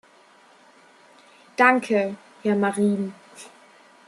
[1.57, 3.13] Danke, Herr Marin.